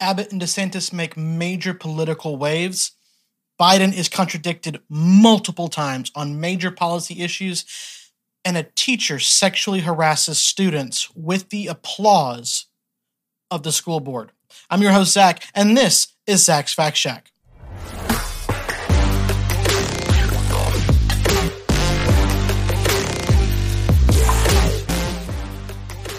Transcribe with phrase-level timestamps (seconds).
[0.00, 2.92] Abbott and DeSantis make major political waves,
[3.60, 7.64] Biden is contradicted multiple times on major policy issues,
[8.44, 12.66] and a teacher sexually harasses students with the applause
[13.50, 14.30] of the school board.
[14.70, 17.32] I'm your host, Zach, and this is Zach's Fact Shack.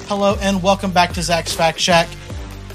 [0.09, 2.09] Hello, and welcome back to Zach's Fact Shack.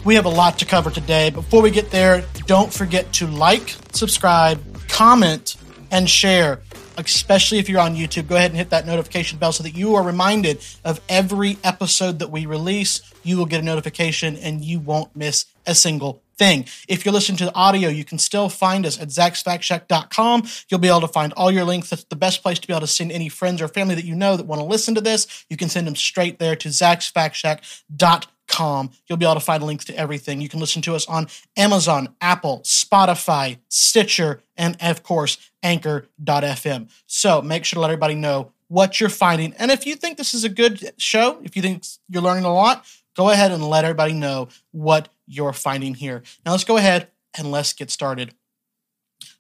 [0.05, 1.31] We have a lot to cover today.
[1.31, 5.57] Before we get there, don't forget to like, subscribe, comment,
[5.91, 6.61] and share,
[6.99, 8.29] especially if you're on YouTube.
[8.29, 12.19] Go ahead and hit that notification bell so that you are reminded of every episode
[12.19, 13.01] that we release.
[13.23, 16.67] You will get a notification and you won't miss a single thing.
[16.87, 20.43] If you're listening to the audio, you can still find us at zachsfactshack.com.
[20.69, 21.89] You'll be able to find all your links.
[21.89, 24.15] That's the best place to be able to send any friends or family that you
[24.15, 25.47] know that want to listen to this.
[25.49, 28.91] You can send them straight there to zachsfactshack.com com.
[29.07, 30.41] You'll be able to find links to everything.
[30.41, 36.91] You can listen to us on Amazon, Apple, Spotify, Stitcher, and of course, anchor.fm.
[37.07, 39.53] So make sure to let everybody know what you're finding.
[39.55, 42.53] And if you think this is a good show, if you think you're learning a
[42.53, 42.85] lot,
[43.17, 46.23] go ahead and let everybody know what you're finding here.
[46.45, 48.35] Now let's go ahead and let's get started.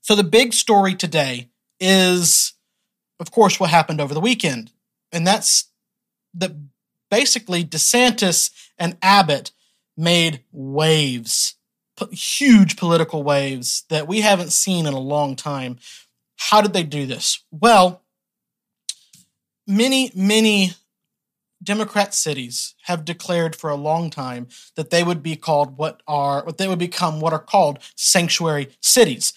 [0.00, 1.48] So the big story today
[1.80, 2.52] is,
[3.20, 4.70] of course, what happened over the weekend.
[5.12, 5.66] And that's
[6.34, 6.52] that
[7.14, 9.52] basically DeSantis and Abbott
[9.96, 11.54] made waves,
[12.10, 15.78] huge political waves that we haven't seen in a long time.
[16.36, 17.44] How did they do this?
[17.52, 18.02] Well,
[19.64, 20.72] many, many
[21.62, 26.44] Democrat cities have declared for a long time that they would be called what are
[26.44, 29.32] what they would become what are called sanctuary cities.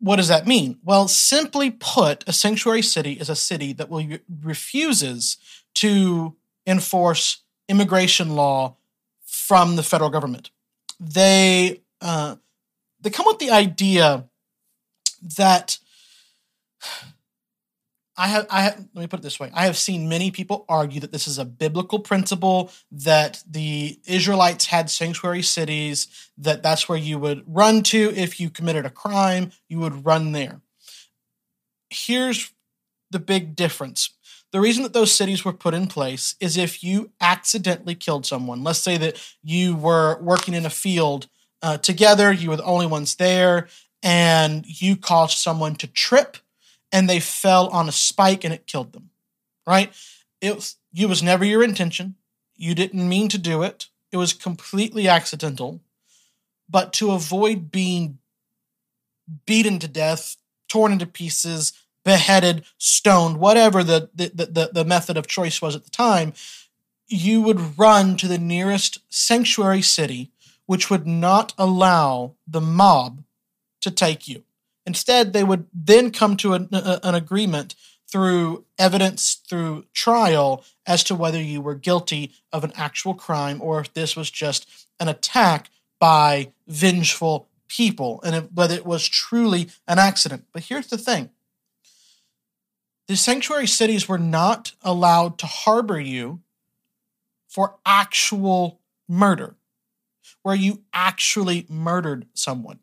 [0.00, 0.78] What does that mean?
[0.84, 5.38] Well, simply put, a sanctuary city is a city that will refuses
[5.76, 8.76] to enforce immigration law
[9.24, 10.50] from the federal government.
[10.98, 12.36] They uh,
[13.00, 14.28] they come with the idea
[15.36, 15.78] that
[18.20, 19.50] I have, I have, let me put it this way.
[19.54, 24.66] I have seen many people argue that this is a biblical principle, that the Israelites
[24.66, 26.06] had sanctuary cities,
[26.36, 30.32] that that's where you would run to if you committed a crime, you would run
[30.32, 30.60] there.
[31.88, 32.52] Here's
[33.10, 34.10] the big difference
[34.52, 38.64] the reason that those cities were put in place is if you accidentally killed someone.
[38.64, 41.28] Let's say that you were working in a field
[41.62, 43.68] uh, together, you were the only ones there,
[44.02, 46.38] and you caused someone to trip
[46.90, 49.10] and they fell on a spike and it killed them.
[49.66, 49.92] Right?
[50.40, 52.16] It was, it was never your intention.
[52.56, 53.86] You didn't mean to do it.
[54.10, 55.80] It was completely accidental.
[56.68, 58.18] But to avoid being
[59.46, 60.36] beaten to death,
[60.68, 61.72] torn into pieces,
[62.04, 66.32] beheaded, stoned, whatever the, the, the, the method of choice was at the time,
[67.06, 70.30] you would run to the nearest sanctuary city,
[70.66, 73.24] which would not allow the mob
[73.80, 74.44] to take you.
[74.86, 77.74] Instead, they would then come to an, an agreement
[78.08, 83.80] through evidence, through trial, as to whether you were guilty of an actual crime or
[83.80, 84.68] if this was just
[84.98, 90.44] an attack by vengeful people and whether it was truly an accident.
[90.52, 91.30] But here's the thing
[93.10, 96.42] the sanctuary cities were not allowed to harbor you
[97.48, 99.56] for actual murder,
[100.44, 102.78] where you actually murdered someone,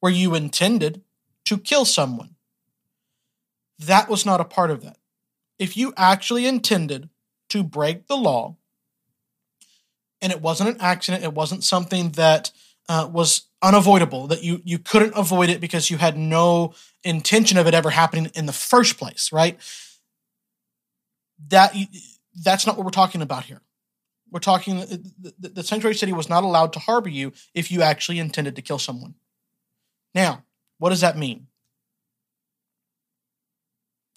[0.00, 1.00] where you intended
[1.46, 2.36] to kill someone.
[3.78, 4.98] That was not a part of that.
[5.58, 7.08] If you actually intended
[7.48, 8.56] to break the law,
[10.20, 12.50] and it wasn't an accident, it wasn't something that
[12.86, 16.74] uh, was unavoidable, that you, you couldn't avoid it because you had no
[17.04, 19.58] intention of it ever happening in the first place, right?
[21.48, 21.74] That
[22.42, 23.60] that's not what we're talking about here.
[24.30, 24.86] We're talking uh,
[25.38, 28.62] the, the sanctuary city was not allowed to harbor you if you actually intended to
[28.62, 29.14] kill someone.
[30.14, 30.44] Now,
[30.78, 31.46] what does that mean?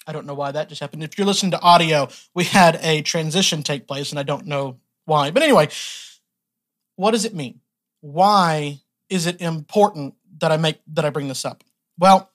[0.05, 1.03] I don't know why that just happened.
[1.03, 4.79] If you're listening to audio, we had a transition take place, and I don't know
[5.05, 5.31] why.
[5.31, 5.69] But anyway,
[6.95, 7.61] what does it mean?
[8.01, 8.79] Why
[9.09, 11.63] is it important that I make that I bring this up?
[11.97, 12.32] Well,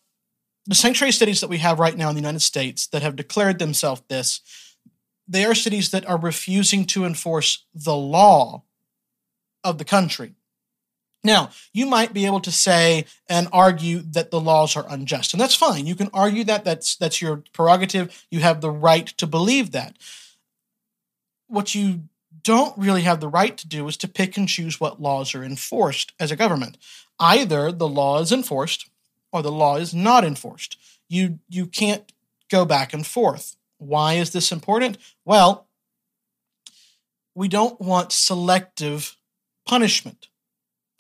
[0.69, 3.59] the sanctuary cities that we have right now in the United States that have declared
[3.59, 4.43] themselves this,
[5.27, 8.65] they are cities that are refusing to enforce the law
[9.65, 10.35] of the country.
[11.25, 15.41] Now, you might be able to say and argue that the laws are unjust, and
[15.41, 15.87] that's fine.
[15.87, 18.27] You can argue that that's that's your prerogative.
[18.31, 19.97] You have the right to believe that.
[21.49, 22.03] What you
[22.45, 25.43] don't really have the right to do is to pick and choose what laws are
[25.43, 26.79] enforced as a government.
[27.19, 28.89] Either the law is enforced
[29.33, 30.77] or the law is not enforced.
[31.09, 32.13] You you can't
[32.51, 33.57] go back and forth.
[33.79, 34.99] Why is this important?
[35.25, 35.69] Well,
[37.35, 39.17] we don't want selective
[39.67, 40.29] punishment.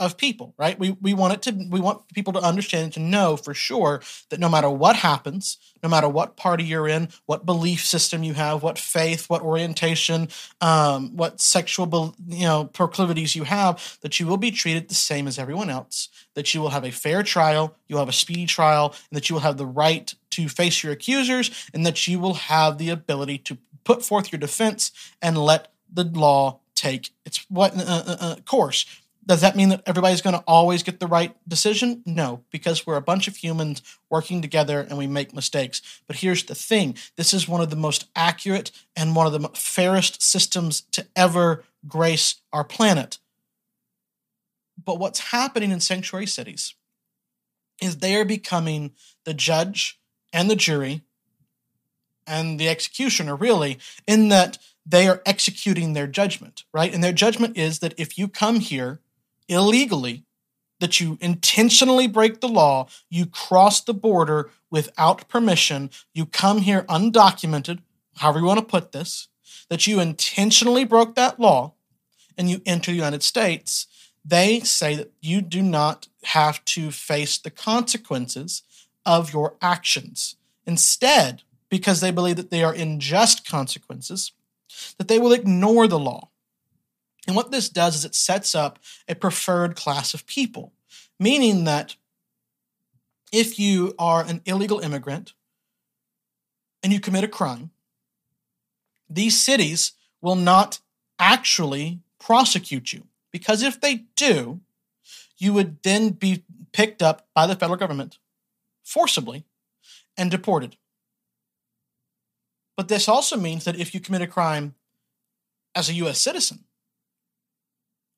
[0.01, 0.79] Of people, right?
[0.79, 4.01] We we want it to we want people to understand and to know for sure
[4.31, 8.35] that no matter what happens, no matter what party you're in, what belief system you
[8.35, 10.29] have, what faith, what orientation,
[10.61, 15.27] um, what sexual you know proclivities you have, that you will be treated the same
[15.27, 16.09] as everyone else.
[16.35, 19.35] That you will have a fair trial, you'll have a speedy trial, and that you
[19.35, 23.39] will have the right to face your accusers, and that you will have the ability
[23.39, 28.37] to put forth your defense and let the law take its what uh, uh, uh
[28.45, 28.87] course
[29.29, 32.03] does that mean that everybody's going to always get the right decision?
[32.07, 35.83] No, because we're a bunch of humans working together and we make mistakes.
[36.07, 39.51] But here's the thing this is one of the most accurate and one of the
[39.51, 43.19] fairest systems to ever grace our planet.
[44.83, 46.75] But what's happening in sanctuary cities
[47.83, 48.93] is they are becoming
[49.25, 50.01] the judge
[50.33, 51.03] and the jury
[52.27, 56.95] and the executioner, really, in that they are executing their judgment, right?
[56.95, 59.01] And their judgment is that if you come here
[59.49, 60.25] illegally,
[60.81, 66.83] that you intentionally break the law, you cross the border without permission, you come here
[66.83, 67.81] undocumented,
[68.17, 69.29] however you want to put this,
[69.69, 71.73] that you intentionally broke that law
[72.37, 73.87] and you enter the United States,
[74.25, 78.63] they say that you do not have to face the consequences
[79.05, 80.37] of your actions.
[80.67, 84.33] Instead, because they believe that they are unjust consequences,
[84.99, 86.29] that they will ignore the law
[87.29, 90.73] and what this does is it sets up a preferred class of people,
[91.21, 91.95] meaning that
[93.31, 95.35] if you are an illegal immigrant
[96.83, 97.71] and you commit a crime,
[99.11, 99.93] these cities
[100.23, 100.81] will not
[101.19, 103.05] actually prosecute you.
[103.31, 104.61] Because if they do,
[105.37, 108.19] you would then be picked up by the federal government
[108.85, 109.45] forcibly
[110.17, 110.77] and deported.
[112.75, 114.75] But this also means that if you commit a crime
[115.75, 116.19] as a U.S.
[116.19, 116.65] citizen,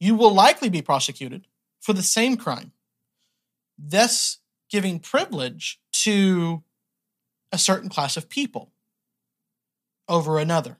[0.00, 1.46] you will likely be prosecuted
[1.80, 2.72] for the same crime,
[3.78, 4.38] thus
[4.70, 6.62] giving privilege to
[7.52, 8.72] a certain class of people
[10.08, 10.78] over another.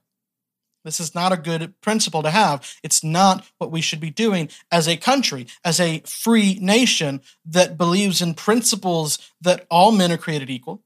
[0.85, 2.77] This is not a good principle to have.
[2.83, 7.77] It's not what we should be doing as a country, as a free nation that
[7.77, 10.83] believes in principles that all men are created equal,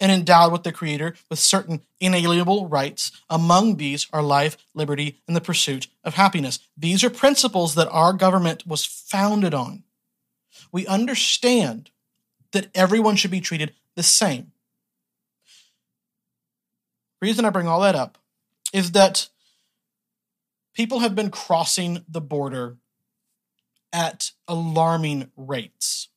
[0.00, 3.12] and endowed with the Creator with certain inalienable rights.
[3.30, 6.58] Among these are life, liberty, and the pursuit of happiness.
[6.76, 9.84] These are principles that our government was founded on.
[10.72, 11.90] We understand
[12.52, 14.52] that everyone should be treated the same.
[17.20, 18.18] Reason I bring all that up
[18.72, 19.28] is that
[20.74, 22.76] people have been crossing the border
[23.92, 26.08] at alarming rates.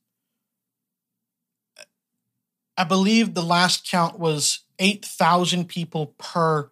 [2.78, 6.72] I believe the last count was 8,000 people per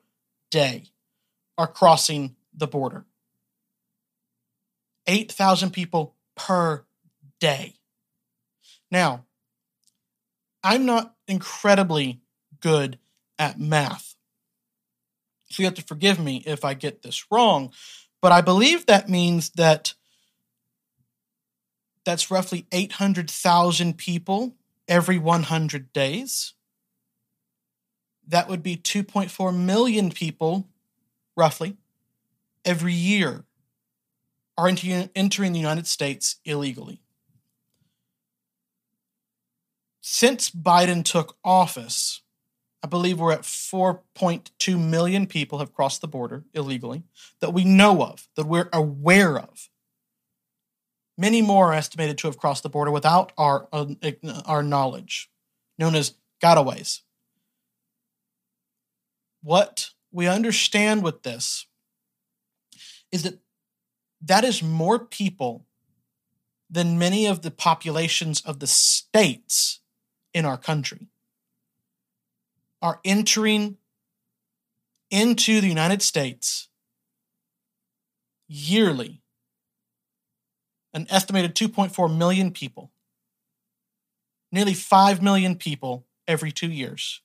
[0.52, 0.84] day
[1.58, 3.06] are crossing the border.
[5.08, 6.86] 8,000 people per
[7.40, 7.74] day.
[8.92, 9.26] Now,
[10.64, 12.22] I'm not incredibly
[12.60, 13.00] good
[13.38, 14.16] at math.
[15.50, 17.72] So you have to forgive me if I get this wrong,
[18.22, 19.94] but I believe that means that
[22.04, 24.56] that's roughly 800,000 people
[24.88, 26.54] every 100 days.
[28.28, 30.68] That would be 2.4 million people,
[31.36, 31.78] roughly,
[32.64, 33.46] every year
[34.58, 37.02] are entering the United States illegally.
[40.02, 42.22] Since Biden took office,
[42.82, 47.04] I believe we're at 4.2 million people have crossed the border illegally
[47.42, 49.70] that we know of, that we're aware of.
[51.18, 53.86] Many more are estimated to have crossed the border without our, uh,
[54.46, 55.30] our knowledge,
[55.78, 57.02] known as gotaways.
[59.42, 61.68] What we understand with this
[63.12, 63.40] is that
[64.22, 65.66] that is more people
[66.70, 69.80] than many of the populations of the states
[70.34, 71.08] in our country
[72.82, 73.78] are entering
[75.10, 76.68] into the United States
[78.48, 79.22] yearly
[80.96, 82.90] an estimated 2.4 million people,
[84.52, 87.22] nearly 5 million people every two years,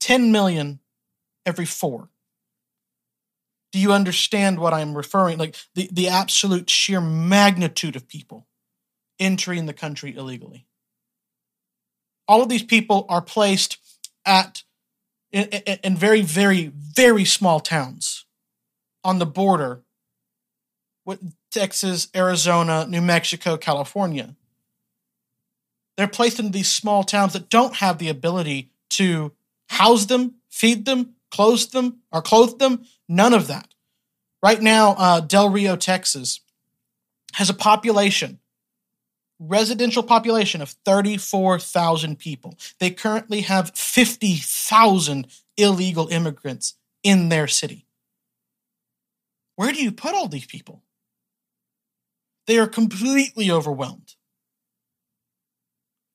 [0.00, 0.80] 10 million
[1.46, 2.10] every four.
[3.72, 5.38] Do you understand what I'm referring?
[5.38, 8.46] Like the, the absolute sheer magnitude of people
[9.20, 10.66] entering the country illegally.
[12.26, 13.78] All of these people are placed
[14.24, 14.64] at
[15.30, 18.24] in, in, in very, very, very small towns
[19.04, 19.82] on the border
[21.50, 24.34] Texas, Arizona, New Mexico, California.
[25.96, 29.32] They're placed in these small towns that don't have the ability to
[29.68, 32.84] house them, feed them, clothe them, or clothe them.
[33.08, 33.68] None of that.
[34.42, 36.40] Right now, uh, Del Rio, Texas,
[37.34, 38.38] has a population,
[39.38, 42.58] residential population of 34,000 people.
[42.78, 47.86] They currently have 50,000 illegal immigrants in their city.
[49.56, 50.82] Where do you put all these people?
[52.46, 54.14] They are completely overwhelmed.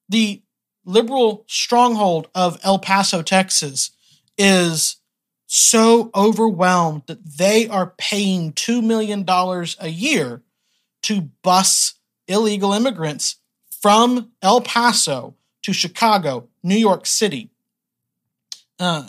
[0.07, 0.43] The
[0.85, 3.91] liberal stronghold of El Paso, Texas
[4.38, 4.97] is
[5.45, 10.41] so overwhelmed that they are paying $2 million a year
[11.03, 11.95] to bus
[12.27, 13.38] illegal immigrants
[13.81, 17.51] from El Paso to Chicago, New York City,
[18.79, 19.07] uh,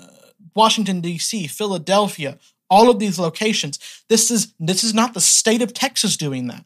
[0.55, 2.39] Washington, D.C., Philadelphia,
[2.69, 3.79] all of these locations.
[4.09, 6.65] This is, this is not the state of Texas doing that.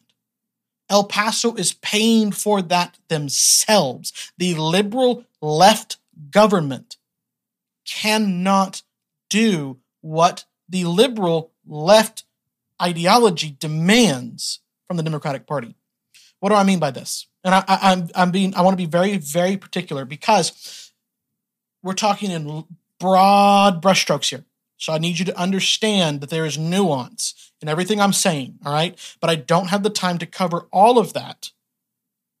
[0.89, 4.31] El Paso is paying for that themselves.
[4.37, 5.97] The liberal left
[6.31, 6.97] government
[7.85, 8.83] cannot
[9.29, 12.23] do what the liberal left
[12.81, 15.75] ideology demands from the Democratic Party.
[16.39, 17.27] What do I mean by this?
[17.43, 20.91] And I, I, I'm I'm being I want to be very very particular because
[21.81, 22.65] we're talking in
[22.99, 24.45] broad brushstrokes here.
[24.77, 28.73] So I need you to understand that there is nuance in everything I'm saying, all
[28.73, 28.97] right?
[29.19, 31.51] But I don't have the time to cover all of that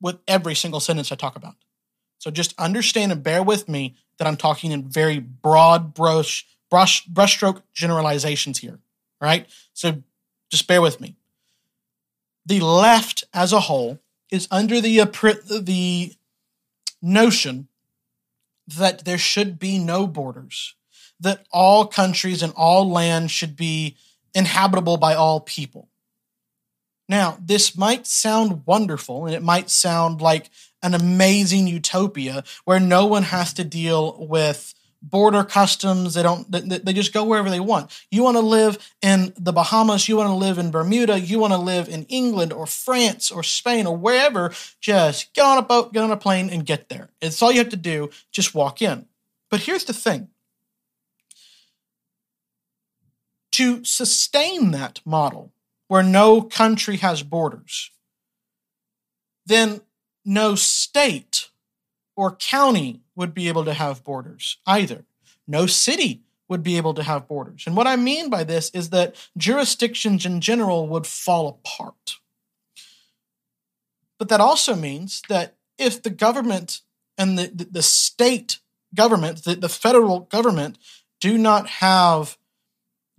[0.01, 1.55] with every single sentence I talk about.
[2.19, 7.07] So just understand and bear with me that I'm talking in very broad brush brush
[7.07, 8.79] brushstroke generalizations here,
[9.21, 9.47] right?
[9.73, 10.03] So
[10.49, 11.15] just bear with me.
[12.45, 13.99] The left as a whole
[14.31, 14.97] is under the
[15.61, 16.13] the
[17.01, 17.67] notion
[18.67, 20.75] that there should be no borders
[21.19, 23.95] that all countries and all land should be
[24.37, 25.89] inhabitable by all people.
[27.09, 30.51] Now, this might sound wonderful and it might sound like
[30.83, 36.13] an amazing utopia where no one has to deal with border customs.
[36.13, 37.89] They don't they, just go wherever they want.
[38.11, 41.53] You want to live in the bahamas you want to live in bermuda you want
[41.53, 44.51] to live in england or france or spain or wherever
[44.81, 47.09] just get on a boat get on a plane and get there.
[47.21, 49.07] It's all you have to do just walk in.
[49.49, 50.29] But here's the thing
[53.57, 55.51] to sustain that model
[55.87, 57.89] where no country has borders,
[59.47, 59.81] then
[60.23, 61.49] no state
[62.15, 65.05] or county would be able to have borders either.
[65.47, 67.63] No city would be able to have borders.
[67.65, 72.17] And what I mean by this is that jurisdictions in general would fall apart.
[74.19, 76.81] But that also means that if the government
[77.17, 78.59] and the, the, state
[78.93, 80.77] government, the, the federal government,
[81.19, 82.37] do not have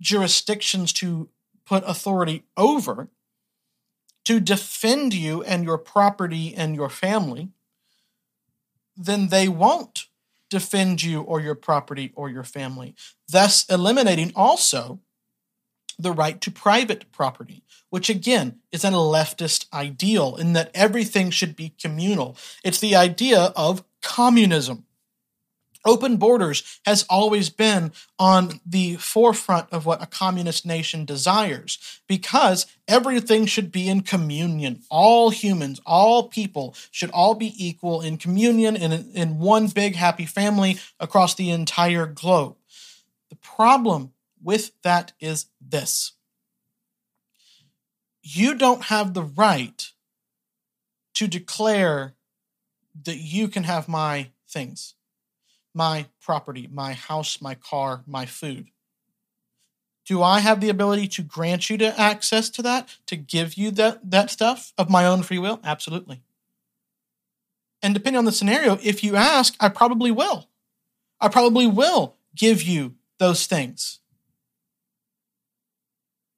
[0.01, 1.29] jurisdictions to
[1.65, 3.09] put authority over
[4.25, 7.49] to defend you and your property and your family,
[8.95, 10.05] then they won't
[10.49, 12.95] defend you or your property or your family,
[13.31, 14.99] thus eliminating also
[15.97, 21.55] the right to private property, which again is a leftist ideal in that everything should
[21.55, 22.37] be communal.
[22.63, 24.85] It's the idea of communism.
[25.85, 32.65] Open borders has always been on the forefront of what a communist nation desires because
[32.87, 34.81] everything should be in communion.
[34.89, 40.25] All humans, all people should all be equal in communion in, in one big happy
[40.25, 42.57] family across the entire globe.
[43.29, 46.13] The problem with that is this
[48.21, 49.91] you don't have the right
[51.15, 52.15] to declare
[53.03, 54.93] that you can have my things
[55.73, 58.69] my property, my house, my car, my food.
[60.05, 63.69] Do I have the ability to grant you to access to that, to give you
[63.71, 65.59] that, that stuff of my own free will?
[65.63, 66.23] Absolutely.
[67.81, 70.49] And depending on the scenario, if you ask, I probably will.
[71.21, 73.99] I probably will give you those things.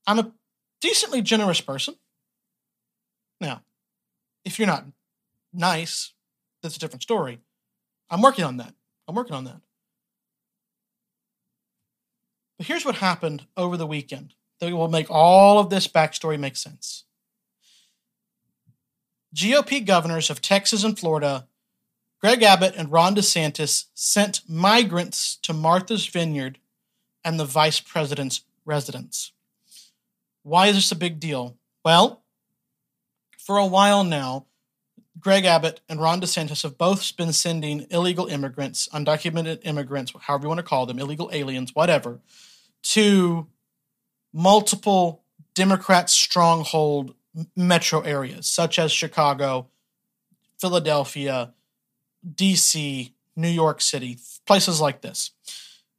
[0.05, 0.31] I'm a
[0.81, 1.95] decently generous person.
[3.39, 3.63] Now,
[4.43, 4.85] if you're not
[5.53, 6.13] nice,
[6.61, 7.39] that's a different story.
[8.09, 8.73] I'm working on that.
[9.08, 9.62] I'm working on that.
[12.58, 16.55] But here's what happened over the weekend that will make all of this backstory make
[16.55, 17.05] sense.
[19.36, 21.48] GOP governors of Texas and Florida,
[22.20, 26.60] Greg Abbott and Ron DeSantis, sent migrants to Martha's Vineyard
[27.24, 29.31] and the vice president's residence.
[30.43, 31.58] Why is this a big deal?
[31.84, 32.24] Well,
[33.38, 34.46] for a while now,
[35.19, 40.47] Greg Abbott and Ron DeSantis have both been sending illegal immigrants, undocumented immigrants, however you
[40.47, 42.19] want to call them, illegal aliens, whatever,
[42.83, 43.47] to
[44.33, 47.13] multiple Democrat stronghold
[47.55, 49.67] metro areas, such as Chicago,
[50.59, 51.53] Philadelphia,
[52.35, 55.31] DC, New York City, places like this.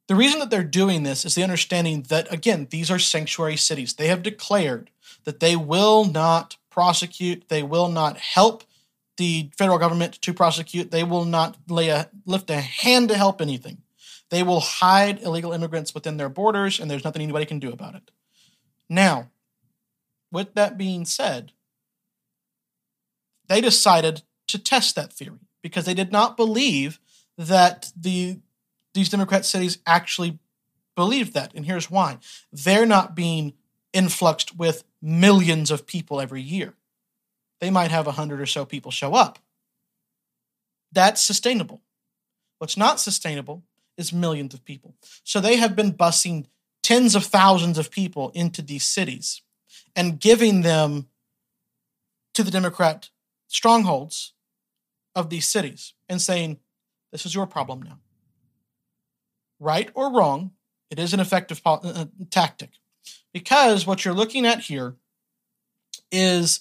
[0.07, 3.93] The reason that they're doing this is the understanding that, again, these are sanctuary cities.
[3.93, 4.89] They have declared
[5.23, 7.47] that they will not prosecute.
[7.47, 8.63] They will not help
[9.17, 10.91] the federal government to prosecute.
[10.91, 13.81] They will not lay a lift a hand to help anything.
[14.29, 17.95] They will hide illegal immigrants within their borders, and there's nothing anybody can do about
[17.95, 18.11] it.
[18.89, 19.29] Now,
[20.31, 21.51] with that being said,
[23.47, 26.99] they decided to test that theory because they did not believe
[27.37, 28.39] that the
[28.93, 30.39] these Democrat cities actually
[30.95, 31.53] believed that.
[31.55, 32.19] And here's why.
[32.51, 33.53] They're not being
[33.91, 36.75] influxed with millions of people every year.
[37.63, 39.39] They might have a hundred or so people show up.
[40.91, 41.81] That's sustainable.
[42.57, 43.63] What's not sustainable
[43.95, 44.95] is millions of people.
[45.23, 46.47] So they have been busing
[46.81, 49.43] tens of thousands of people into these cities
[49.95, 51.07] and giving them
[52.33, 53.09] to the Democrat
[53.47, 54.33] strongholds
[55.15, 56.59] of these cities and saying,
[57.13, 57.99] This is your problem now.
[59.57, 60.51] Right or wrong,
[60.89, 62.71] it is an effective po- uh, tactic
[63.31, 64.97] because what you're looking at here
[66.11, 66.59] is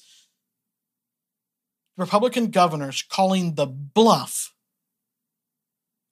[1.97, 4.55] Republican governors calling the bluff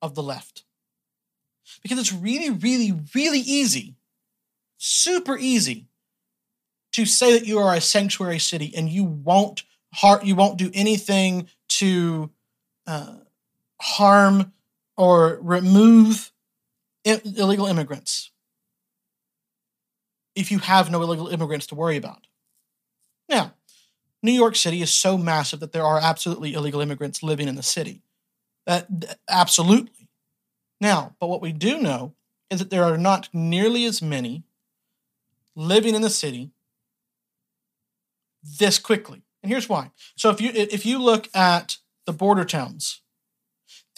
[0.02, 0.64] of the left.
[1.82, 3.96] Because it's really, really, really easy,
[4.76, 5.86] super easy
[6.92, 9.62] to say that you are a sanctuary city and you won't
[9.94, 12.30] har- you won't do anything to
[12.86, 13.16] uh,
[13.80, 14.52] harm
[14.96, 16.32] or remove
[17.04, 18.30] illegal immigrants
[20.34, 22.26] if you have no illegal immigrants to worry about.
[23.28, 23.54] Now,
[24.22, 27.62] New York City is so massive that there are absolutely illegal immigrants living in the
[27.62, 28.02] city.
[28.66, 30.08] That absolutely.
[30.80, 32.14] Now, but what we do know
[32.50, 34.44] is that there are not nearly as many
[35.54, 36.50] living in the city
[38.42, 39.22] this quickly.
[39.42, 39.90] And here's why.
[40.16, 43.02] So if you if you look at the border towns,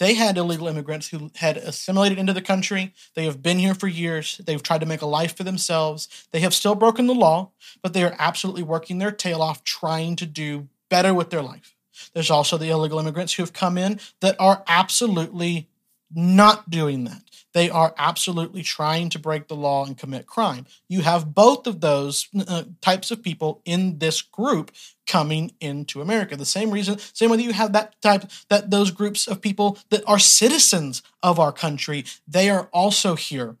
[0.03, 2.93] they had illegal immigrants who had assimilated into the country.
[3.15, 4.41] They have been here for years.
[4.45, 6.27] They've tried to make a life for themselves.
[6.31, 10.17] They have still broken the law, but they are absolutely working their tail off trying
[10.17, 11.75] to do better with their life.
[12.13, 15.69] There's also the illegal immigrants who have come in that are absolutely
[16.13, 17.21] not doing that.
[17.53, 20.65] They are absolutely trying to break the law and commit crime.
[20.89, 24.71] You have both of those uh, types of people in this group
[25.05, 26.35] coming into America.
[26.35, 29.77] The same reason, same way that you have that type, that those groups of people
[29.89, 33.55] that are citizens of our country, they are also here,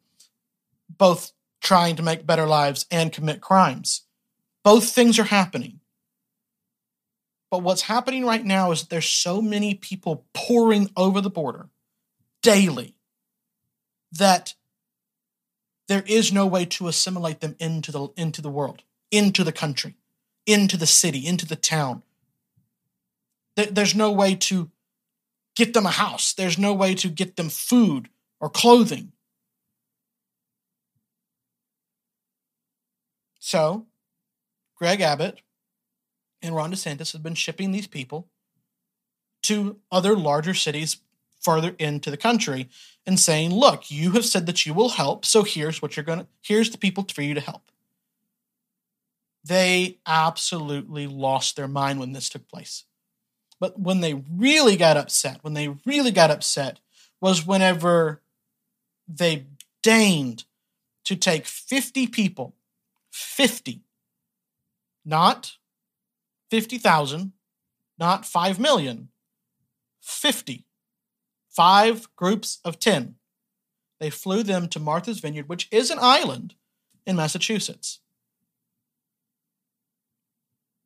[0.97, 4.01] both trying to make better lives and commit crimes.
[4.63, 5.81] Both things are happening.
[7.51, 11.69] But what's happening right now is there's so many people pouring over the border
[12.41, 12.92] daily
[14.13, 14.53] that
[15.87, 19.95] there is no way to assimilate them into the into the world, into the country,
[20.45, 22.03] into the city, into the town.
[23.55, 24.71] There, there's no way to
[25.55, 26.33] get them a house.
[26.33, 29.11] There's no way to get them food or clothing.
[33.39, 33.87] So,
[34.75, 35.41] Greg Abbott
[36.41, 38.29] and Ron DeSantis have been shipping these people
[39.43, 40.97] to other larger cities
[41.43, 42.69] further into the country
[43.05, 46.19] and saying, look, you have said that you will help, so here's what you're going
[46.19, 47.63] to, here's the people for you to help.
[49.43, 52.85] They absolutely lost their mind when this took place.
[53.59, 56.79] But when they really got upset, when they really got upset,
[57.21, 58.21] was whenever
[59.07, 59.45] they
[59.81, 60.45] deigned
[61.05, 62.55] to take 50 people,
[63.11, 63.81] 50,
[65.05, 65.53] not
[66.49, 67.33] 50,000,
[67.97, 69.09] not 5 million,
[70.01, 70.65] 50
[71.55, 73.15] five groups of 10.
[73.99, 76.55] They flew them to Martha's Vineyard, which is an island
[77.05, 77.99] in Massachusetts.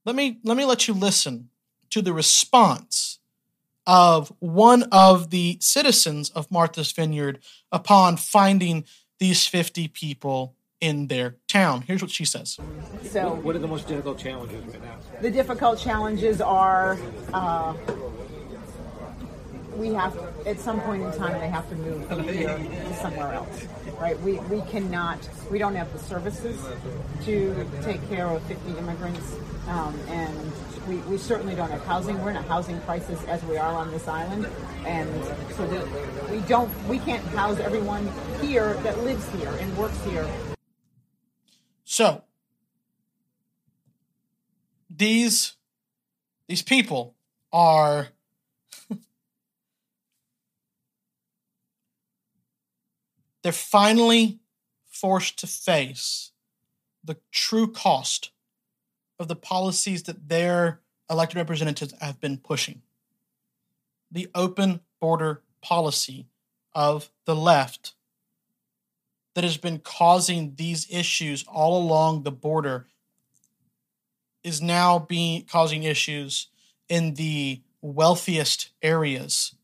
[0.05, 1.49] Let me, let me let you listen
[1.89, 3.19] to the response
[3.85, 7.39] of one of the citizens of Martha's Vineyard
[7.71, 8.83] upon finding
[9.19, 11.81] these 50 people in their town.
[11.81, 12.59] Here's what she says.
[13.03, 14.97] So, what are the most difficult challenges right now?
[15.21, 16.99] The difficult challenges are
[17.33, 17.73] uh,
[19.77, 23.33] we have at some point in time they have to move from here to somewhere
[23.33, 23.67] else
[23.99, 24.19] right?
[24.21, 25.17] We we cannot
[25.51, 26.59] we don't have the services
[27.25, 29.35] to take care of 50 immigrants
[29.67, 30.51] um, and
[30.87, 32.23] we, we certainly don't have housing.
[32.23, 34.47] We're in a housing crisis as we are on this island
[34.85, 35.09] and
[35.55, 35.65] so
[36.31, 38.09] we don't we can't house everyone
[38.41, 40.27] here that lives here and works here.
[41.83, 42.23] So
[44.89, 45.55] these
[46.47, 47.15] these people
[47.51, 48.09] are
[53.47, 54.39] they're finally
[54.89, 56.31] forced to face
[57.01, 58.31] the true cost
[59.19, 62.81] of the policies that their elected representatives have been pushing.
[64.11, 66.27] The open border policy
[66.75, 67.93] of the left
[69.33, 72.87] that has been causing these issues all along the border
[74.43, 76.47] is now being causing issues
[76.89, 79.55] in the wealthiest areas,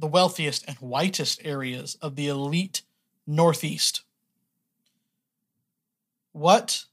[0.00, 2.82] the wealthiest and whitest areas of the elite
[3.26, 4.02] Northeast.
[6.32, 6.84] What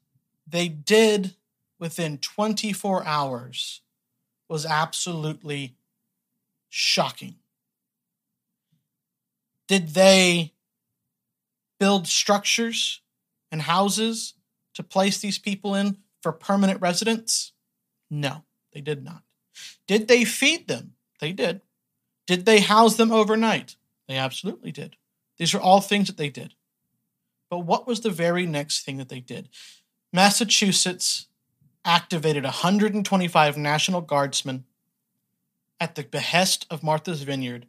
[0.46, 1.36] they did
[1.80, 3.82] within 24 hours
[4.50, 5.76] was absolutely
[6.70, 7.36] shocking.
[9.68, 10.54] Did they
[11.80, 13.02] build structures
[13.52, 14.34] and houses
[14.74, 17.54] to place these people in for permanent residence?
[18.10, 18.44] No,
[18.74, 19.24] they did not.
[19.88, 20.94] Did they feed them?
[21.20, 21.62] They did.
[22.28, 23.76] Did they house them overnight?
[24.08, 24.98] They absolutely did.
[25.38, 26.54] These are all things that they did.
[27.50, 29.50] But what was the very next thing that they did?
[30.12, 31.28] Massachusetts
[31.86, 34.66] activated 125 National Guardsmen
[35.80, 37.68] at the behest of Martha's Vineyard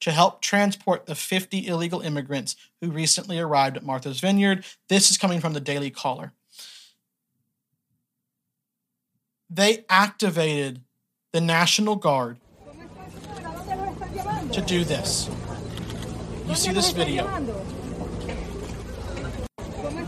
[0.00, 4.64] to help transport the 50 illegal immigrants who recently arrived at Martha's Vineyard.
[4.88, 6.32] This is coming from the Daily Caller.
[9.48, 10.82] They activated
[11.32, 12.38] the National Guard
[14.52, 15.28] to do this.
[16.46, 17.26] You see this video.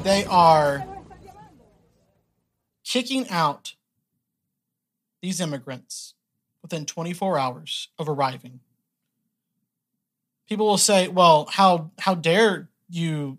[0.03, 0.87] They are
[2.85, 3.75] kicking out
[5.21, 6.15] these immigrants
[6.63, 8.61] within 24 hours of arriving.
[10.49, 13.39] People will say, "Well, how how dare you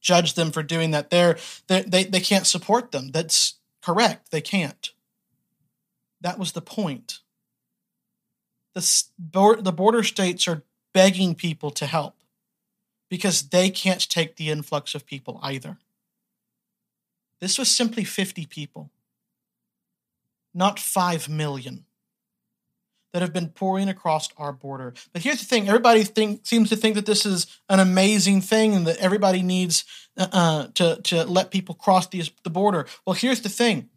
[0.00, 1.10] judge them for doing that?
[1.10, 4.30] They're, they they they can't support them." That's correct.
[4.30, 4.90] They can't.
[6.20, 7.20] That was the point.
[8.78, 10.62] The the border states are
[10.94, 12.14] begging people to help
[13.08, 15.78] because they can't take the influx of people either.
[17.40, 18.90] This was simply 50 people,
[20.52, 21.84] not 5 million
[23.12, 24.92] that have been pouring across our border.
[25.12, 28.74] But here's the thing everybody think, seems to think that this is an amazing thing
[28.74, 29.84] and that everybody needs
[30.16, 32.86] uh, uh, to, to let people cross the, the border.
[33.06, 33.88] Well, here's the thing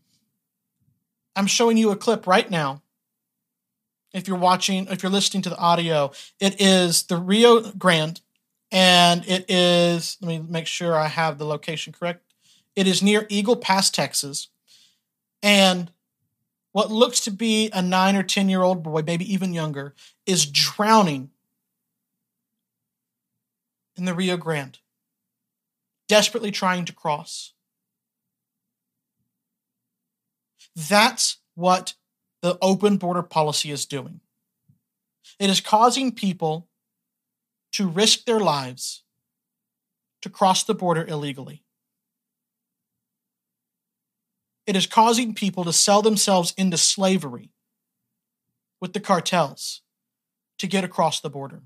[1.36, 2.82] I'm showing you a clip right now.
[4.14, 8.20] If you're watching, if you're listening to the audio, it is the Rio Grande,
[8.72, 12.24] and it is, let me make sure I have the location correct.
[12.76, 14.50] It is near Eagle Pass, Texas.
[15.44, 15.92] And
[16.72, 19.94] what looks to be a nine or 10 year old boy, maybe even younger,
[20.26, 21.32] is drowning
[23.96, 24.80] in the Rio Grande,
[26.08, 27.54] desperately trying to cross.
[30.76, 31.96] That's what
[32.42, 34.20] the open border policy is doing.
[35.40, 36.68] It is causing people
[37.74, 39.04] to risk their lives
[40.22, 41.64] to cross the border illegally.
[44.68, 47.50] It is causing people to sell themselves into slavery
[48.80, 49.82] with the cartels
[50.60, 51.62] to get across the border.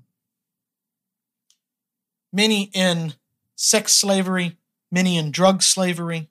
[2.32, 3.14] Many in
[3.54, 4.56] sex slavery,
[4.90, 6.28] many in drug slavery.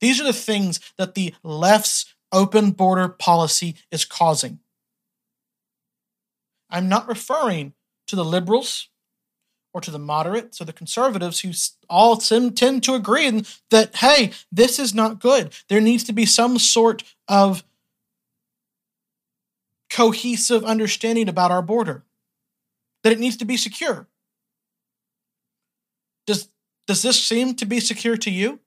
[0.00, 4.60] These are the things that the left's open border policy is causing.
[6.70, 7.72] I'm not referring
[8.08, 8.88] to the liberals
[9.74, 11.52] or to the moderates or the conservatives who
[11.88, 15.54] all tend to agree that, hey, this is not good.
[15.68, 17.64] There needs to be some sort of
[19.90, 22.04] cohesive understanding about our border,
[23.02, 24.06] that it needs to be secure.
[26.26, 26.48] Does,
[26.86, 28.60] does this seem to be secure to you?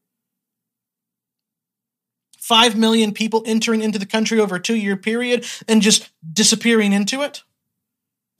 [2.41, 6.91] Five million people entering into the country over a two year period and just disappearing
[6.91, 7.43] into it?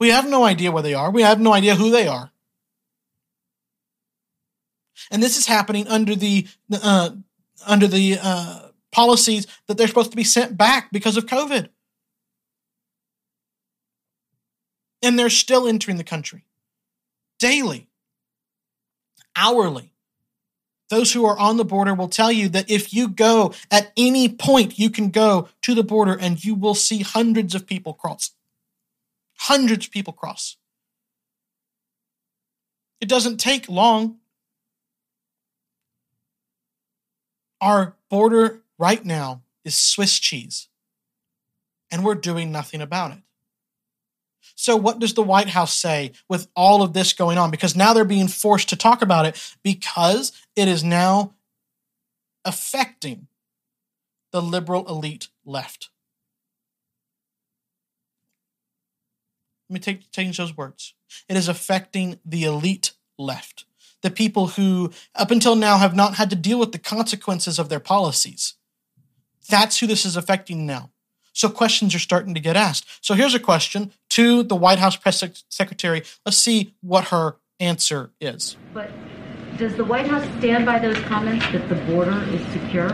[0.00, 1.12] We have no idea where they are.
[1.12, 2.32] We have no idea who they are.
[5.12, 7.10] And this is happening under the uh,
[7.64, 11.68] under the uh, policies that they're supposed to be sent back because of COVID.
[15.00, 16.44] And they're still entering the country
[17.38, 17.88] daily,
[19.36, 19.91] hourly.
[20.92, 24.28] Those who are on the border will tell you that if you go at any
[24.28, 28.32] point, you can go to the border and you will see hundreds of people cross.
[29.38, 30.58] Hundreds of people cross.
[33.00, 34.18] It doesn't take long
[37.62, 40.68] Our border right now is Swiss cheese,
[41.92, 43.22] and we're doing nothing about it.
[44.62, 47.50] So, what does the White House say with all of this going on?
[47.50, 51.34] Because now they're being forced to talk about it because it is now
[52.44, 53.26] affecting
[54.30, 55.90] the liberal elite left.
[59.68, 60.94] Let me take, change those words.
[61.28, 63.64] It is affecting the elite left
[64.02, 67.68] the people who, up until now, have not had to deal with the consequences of
[67.68, 68.54] their policies.
[69.48, 70.91] That's who this is affecting now.
[71.32, 72.86] So questions are starting to get asked.
[73.00, 76.02] So here's a question to the White House press secretary.
[76.24, 78.56] Let's see what her answer is.
[78.74, 78.90] But
[79.56, 82.90] does the White House stand by those comments that the border is secure?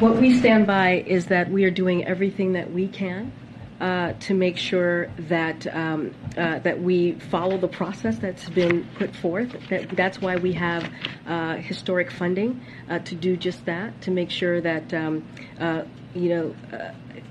[0.00, 3.32] What we stand by is that we are doing everything that we can
[3.80, 9.14] uh, to make sure that um, uh, that we follow the process that's been put
[9.16, 9.56] forth.
[9.68, 10.90] That, that's why we have
[11.26, 15.24] uh, historic funding uh, to do just that, to make sure that um,
[15.60, 15.82] uh,
[16.14, 16.54] you know,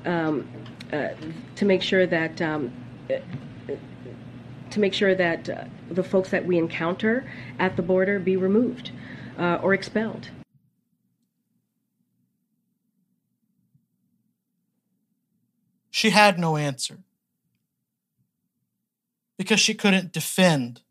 [0.05, 0.47] uh, um,
[1.55, 2.41] to make sure that.
[2.41, 2.71] Um,
[4.69, 8.91] to make sure that the folks that we encounter at the border be removed
[9.37, 10.29] or expelled.
[15.91, 17.03] She had no answer
[19.37, 20.81] because she couldn't defend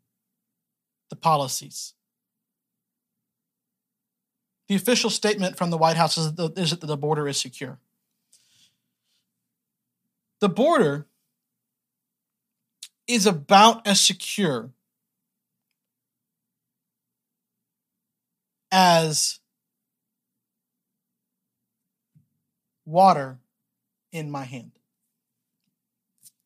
[1.09, 1.93] the policies.
[4.69, 7.79] The official statement from the White House is that the border is secure.
[10.43, 11.07] The border
[13.07, 14.71] is about as secure
[18.69, 19.39] as
[22.83, 23.39] water
[24.11, 24.73] in my hand.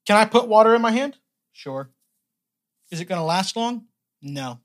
[0.06, 1.18] Can I put water in my hand?
[1.52, 1.90] Sure.
[2.92, 3.86] Is it going to last long?
[4.22, 4.60] No.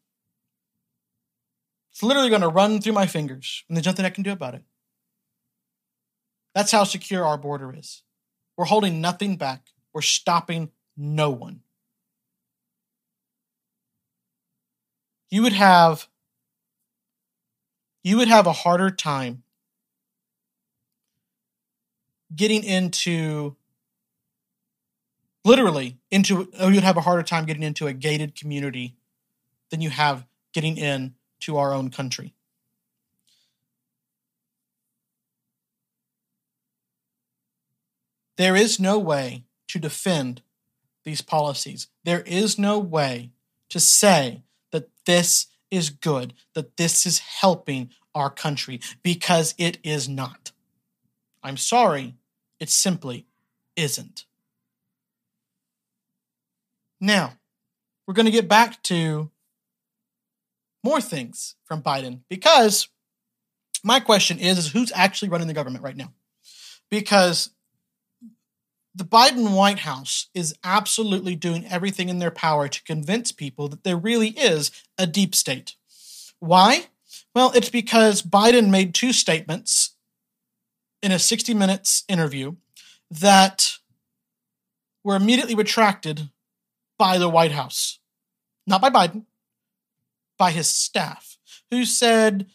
[1.90, 4.56] It's literally going to run through my fingers, and there's nothing I can do about
[4.56, 4.62] it.
[6.54, 8.02] That's how secure our border is.
[8.56, 11.60] We're holding nothing back, we're stopping no one.
[15.30, 16.08] You would have
[18.04, 19.44] you would have a harder time
[22.34, 23.56] getting into
[25.44, 28.96] literally into oh, you'd have a harder time getting into a gated community
[29.70, 32.34] than you have getting in to our own country.
[38.36, 40.42] There is no way to defend
[41.04, 41.88] these policies.
[42.04, 43.30] There is no way
[43.70, 50.08] to say that this is good, that this is helping our country, because it is
[50.08, 50.52] not.
[51.42, 52.14] I'm sorry,
[52.60, 53.26] it simply
[53.76, 54.26] isn't.
[57.00, 57.32] Now,
[58.06, 59.30] we're going to get back to
[60.84, 62.88] more things from Biden because
[63.82, 66.12] my question is, is who's actually running the government right now?
[66.90, 67.50] Because
[68.94, 73.84] the Biden White House is absolutely doing everything in their power to convince people that
[73.84, 75.76] there really is a deep state.
[76.40, 76.86] Why?
[77.34, 79.94] Well, it's because Biden made two statements
[81.02, 82.56] in a 60 Minutes interview
[83.10, 83.78] that
[85.02, 86.30] were immediately retracted
[86.98, 87.98] by the White House,
[88.66, 89.24] not by Biden,
[90.38, 91.38] by his staff,
[91.70, 92.46] who said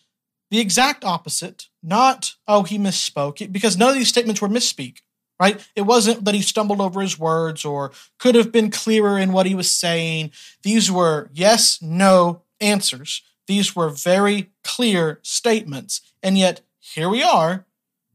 [0.52, 1.68] the exact opposite.
[1.84, 5.00] Not, oh, he misspoke, because none of these statements were misspeak,
[5.40, 5.66] right?
[5.76, 9.46] It wasn't that he stumbled over his words or could have been clearer in what
[9.46, 10.32] he was saying.
[10.64, 13.22] These were yes, no answers.
[13.48, 16.02] These were very clear statements.
[16.22, 17.66] And yet, here we are,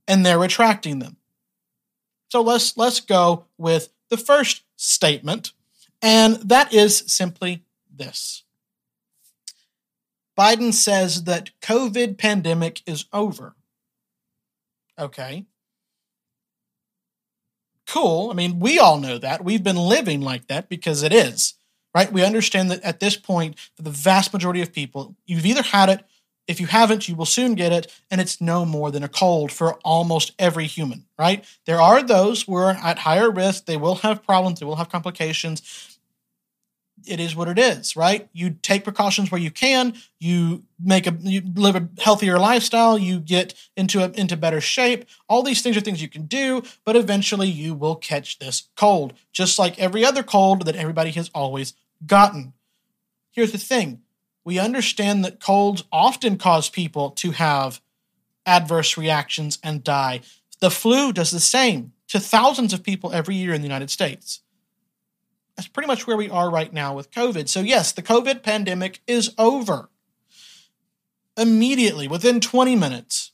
[0.06, 1.16] and they're retracting them.
[2.30, 5.52] So let's let's go with the first statement
[6.02, 8.42] and that is simply this.
[10.36, 13.54] Biden says that COVID pandemic is over.
[14.98, 15.46] Okay.
[17.92, 18.30] Cool.
[18.30, 19.44] I mean, we all know that.
[19.44, 21.52] We've been living like that because it is,
[21.94, 22.10] right?
[22.10, 25.90] We understand that at this point, for the vast majority of people, you've either had
[25.90, 26.02] it,
[26.48, 29.52] if you haven't, you will soon get it, and it's no more than a cold
[29.52, 31.44] for almost every human, right?
[31.66, 33.66] There are those who are at higher risk.
[33.66, 35.91] They will have problems, they will have complications
[37.06, 38.28] it is what it is, right?
[38.32, 39.94] You take precautions where you can.
[40.18, 42.98] You make a you live a healthier lifestyle.
[42.98, 45.06] You get into a, into better shape.
[45.28, 49.14] All these things are things you can do, but eventually you will catch this cold,
[49.32, 51.74] just like every other cold that everybody has always
[52.06, 52.52] gotten.
[53.30, 54.02] Here's the thing:
[54.44, 57.80] we understand that colds often cause people to have
[58.46, 60.20] adverse reactions and die.
[60.60, 64.42] The flu does the same to thousands of people every year in the United States
[65.62, 67.48] that's pretty much where we are right now with COVID.
[67.48, 69.90] So, yes, the COVID pandemic is over.
[71.36, 73.30] Immediately, within 20 minutes,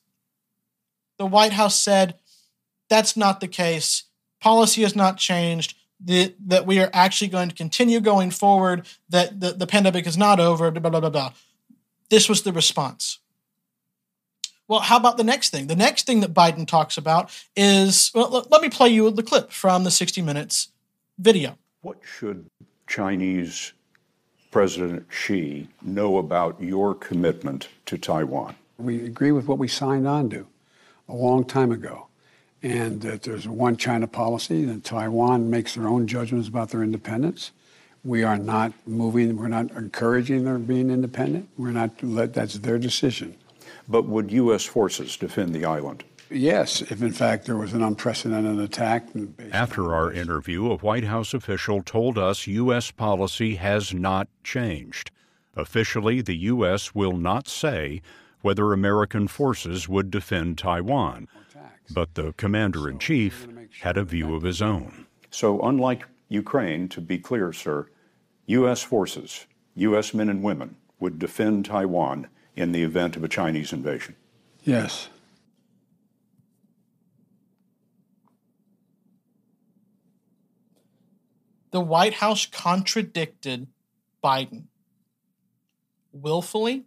[1.16, 2.16] the White House said
[2.90, 4.04] that's not the case.
[4.40, 5.74] Policy has not changed.
[6.00, 10.16] The, that we are actually going to continue going forward, that the, the pandemic is
[10.16, 11.32] not over, blah, blah, blah, blah.
[12.10, 13.18] This was the response.
[14.68, 15.66] Well, how about the next thing?
[15.66, 19.50] The next thing that Biden talks about is well, let me play you the clip
[19.50, 20.68] from the 60 Minutes
[21.18, 21.58] video.
[21.88, 22.50] What should
[22.86, 23.72] Chinese
[24.50, 28.56] President Xi know about your commitment to Taiwan?
[28.76, 30.46] We agree with what we signed on to
[31.08, 32.08] a long time ago,
[32.62, 36.82] and that there's a one China policy, and Taiwan makes their own judgments about their
[36.82, 37.52] independence.
[38.04, 41.48] We are not moving, we're not encouraging their being independent.
[41.56, 43.34] We're not, that's their decision.
[43.88, 44.66] But would U.S.
[44.66, 46.04] forces defend the island?
[46.30, 49.08] Yes, if in fact there was an unprecedented attack.
[49.52, 52.90] After our interview, a White House official told us U.S.
[52.90, 55.10] policy has not changed.
[55.56, 56.94] Officially, the U.S.
[56.94, 58.02] will not say
[58.42, 61.28] whether American forces would defend Taiwan,
[61.90, 63.48] but the commander in chief
[63.80, 65.06] had a view of his own.
[65.30, 67.88] So, unlike Ukraine, to be clear, sir,
[68.46, 68.82] U.S.
[68.82, 70.14] forces, U.S.
[70.14, 74.16] men and women, would defend Taiwan in the event of a Chinese invasion.
[74.64, 75.08] Yes.
[81.70, 83.66] The White House contradicted
[84.22, 84.64] Biden
[86.12, 86.84] willfully,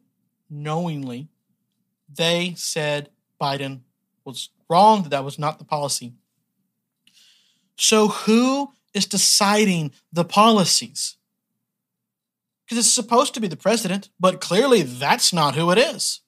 [0.50, 1.30] knowingly.
[2.14, 3.82] They said Biden
[4.26, 6.14] was wrong, that that was not the policy.
[7.78, 11.18] So, who is deciding the policies?
[12.66, 16.22] Because it's supposed to be the president, but clearly that's not who it is.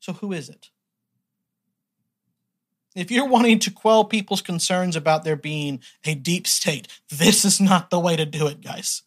[0.00, 0.70] So, who is it?
[2.98, 7.60] If you're wanting to quell people's concerns about there being a deep state, this is
[7.60, 9.02] not the way to do it, guys.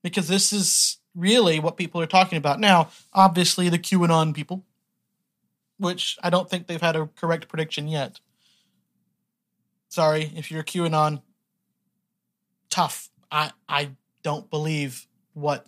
[0.00, 2.60] Because this is really what people are talking about.
[2.60, 4.64] Now, obviously, the QAnon people,
[5.78, 8.20] which I don't think they've had a correct prediction yet.
[9.88, 11.22] Sorry, if you're QAnon,
[12.70, 13.10] tough.
[13.32, 13.90] I, I
[14.22, 15.66] don't believe what,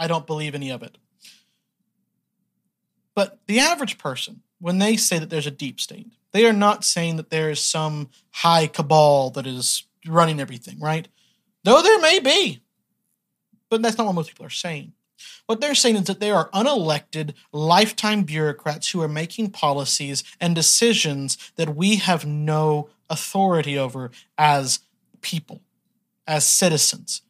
[0.00, 0.98] I don't believe any of it.
[3.14, 6.84] But the average person, when they say that there's a deep state, they are not
[6.84, 11.08] saying that there is some high cabal that is running everything, right?
[11.64, 12.62] Though there may be.
[13.68, 14.92] But that's not what most people are saying.
[15.46, 20.54] What they're saying is that they are unelected, lifetime bureaucrats who are making policies and
[20.54, 24.80] decisions that we have no authority over as
[25.20, 25.62] people,
[26.26, 27.22] as citizens.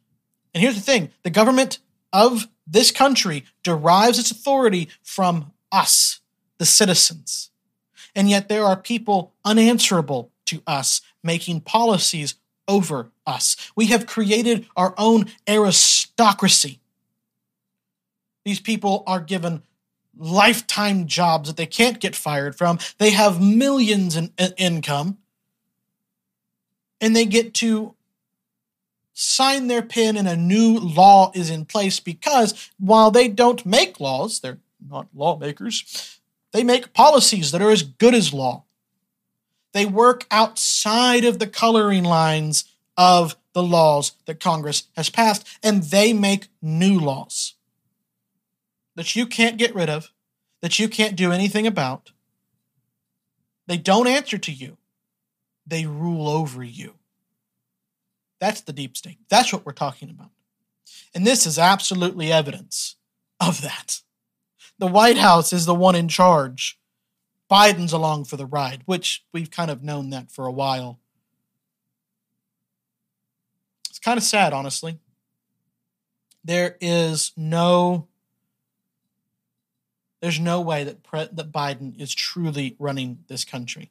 [0.55, 1.79] And here's the thing the government
[2.13, 6.21] of this country derives its authority from us
[6.59, 7.51] the citizens.
[8.15, 12.37] And yet there are people unanswerable to us making policies
[12.69, 13.57] over us.
[13.77, 16.81] We have created our own aristocracy.
[18.45, 19.63] These people are given
[20.17, 22.79] lifetime jobs that they can't get fired from.
[22.99, 25.19] They have millions in, in income.
[27.01, 27.95] And they get to
[29.13, 34.01] sign their pen and a new law is in place because while they don't make
[34.01, 36.16] laws, they're not lawmakers,
[36.57, 38.65] they make policies that are as good as law.
[39.75, 42.65] They work outside of the coloring lines
[42.97, 47.57] of the laws that Congress has passed, and they make new laws
[48.95, 50.11] that you can't get rid of,
[50.63, 52.13] that you can't do anything about.
[53.67, 54.79] They don't answer to you,
[55.67, 56.95] they rule over you.
[58.41, 59.19] That's the deep state.
[59.29, 60.31] That's what we're talking about.
[61.15, 62.97] And this is absolutely evidence
[63.39, 64.01] of that
[64.79, 66.79] the White House is the one in charge.
[67.51, 70.99] Biden's along for the ride, which we've kind of known that for a while.
[73.89, 74.99] It's kind of sad, honestly.
[76.45, 78.09] There is no
[80.21, 83.91] there's no way that Pre- that Biden is truly running this country.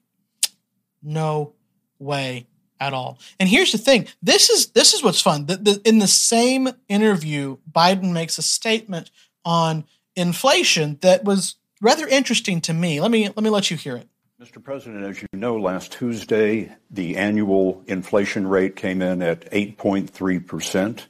[1.02, 1.54] No
[2.00, 2.48] way
[2.80, 3.20] at all.
[3.40, 5.46] And here's the thing: this is this is what's fun.
[5.46, 9.12] The, the, in the same interview, Biden makes a statement
[9.44, 13.00] on inflation that was rather interesting to me.
[13.02, 14.08] Let me let me let you hear it.
[14.42, 14.62] Mr.
[14.62, 21.06] President, as you know, last Tuesday the annual inflation rate came in at 8.3%.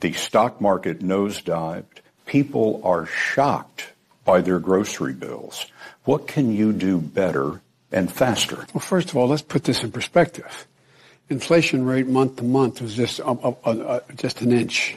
[0.00, 2.00] The stock market nosedived.
[2.26, 3.92] People are shocked
[4.24, 5.66] by their grocery bills.
[6.04, 8.66] What can you do better and faster?
[8.74, 10.66] Well, first of all, let's put this in perspective.
[11.30, 14.96] Inflation rate month to month was just uh, uh, uh, just an inch.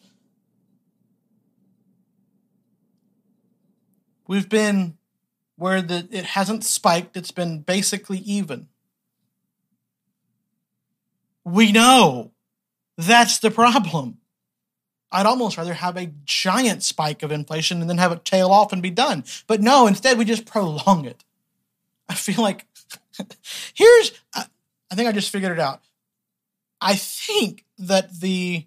[4.31, 4.97] We've been
[5.57, 8.69] where the it hasn't spiked, it's been basically even.
[11.43, 12.31] We know
[12.97, 14.19] that's the problem.
[15.11, 18.71] I'd almost rather have a giant spike of inflation and then have it tail off
[18.71, 19.25] and be done.
[19.47, 21.25] But no, instead we just prolong it.
[22.07, 22.65] I feel like
[23.73, 24.45] here's I,
[24.89, 25.81] I think I just figured it out.
[26.79, 28.65] I think that the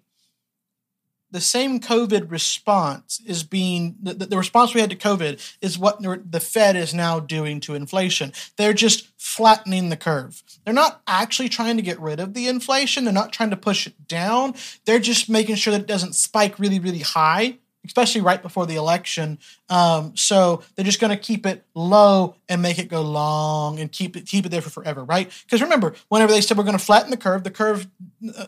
[1.31, 6.01] the same COVID response is being the, the response we had to COVID is what
[6.01, 8.31] the Fed is now doing to inflation.
[8.57, 10.43] They're just flattening the curve.
[10.63, 13.03] They're not actually trying to get rid of the inflation.
[13.03, 14.55] They're not trying to push it down.
[14.85, 18.75] They're just making sure that it doesn't spike really, really high especially right before the
[18.75, 19.39] election.
[19.69, 23.91] Um, so they're just going to keep it low and make it go long and
[23.91, 25.31] keep it keep it there for forever, right?
[25.45, 27.87] Because remember, whenever they said we're going to flatten the curve, the curve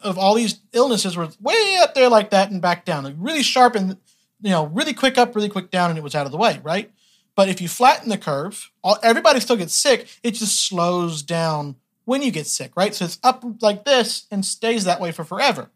[0.04, 3.44] of all these illnesses was way up there like that and back down, like really
[3.44, 3.98] sharp and
[4.42, 6.60] you know really quick up, really quick down, and it was out of the way,
[6.64, 6.92] right?
[7.36, 10.08] But if you flatten the curve, all, everybody still gets sick.
[10.24, 11.76] It just slows down
[12.06, 12.96] when you get sick, right?
[12.96, 15.70] So it's up like this and stays that way for forever.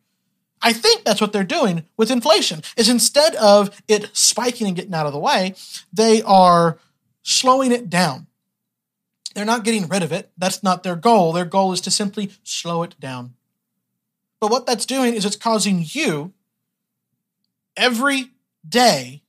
[0.61, 4.93] I think that's what they're doing with inflation is instead of it spiking and getting
[4.93, 5.55] out of the way,
[5.91, 6.77] they are
[7.23, 8.27] slowing it down.
[9.33, 10.29] They're not getting rid of it.
[10.37, 11.31] That's not their goal.
[11.31, 13.35] Their goal is to simply slow it down.
[14.39, 16.33] But what that's doing is it's causing you
[17.77, 18.31] every
[18.67, 19.21] day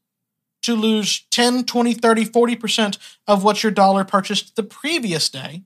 [0.62, 5.62] to lose 10, 20, 30, 40% of what your dollar purchased the previous day.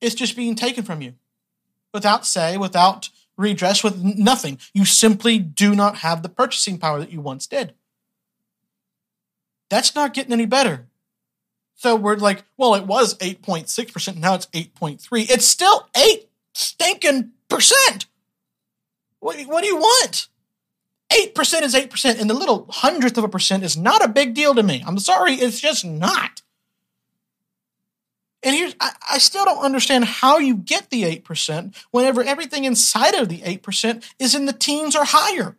[0.00, 1.14] It's just being taken from you
[1.92, 4.58] without say, without redress with nothing.
[4.72, 7.74] You simply do not have the purchasing power that you once did.
[9.68, 10.86] That's not getting any better.
[11.74, 15.30] So we're like, well, it was 8.6%, now it's 8.3.
[15.30, 18.06] It's still 8 stinking percent.
[19.20, 20.28] What, what do you want?
[21.12, 24.54] 8% is 8%, and the little hundredth of a percent is not a big deal
[24.54, 24.82] to me.
[24.86, 26.42] I'm sorry, it's just not.
[28.46, 33.16] And here's, I, I still don't understand how you get the 8% whenever everything inside
[33.16, 35.56] of the 8% is in the teens or higher.